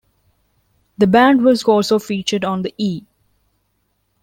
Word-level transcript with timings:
The 0.97 1.05
band 1.05 1.43
was 1.43 1.63
also 1.63 1.99
featured 1.99 2.43
on 2.43 2.63
the 2.63 2.73
E! 2.79 3.03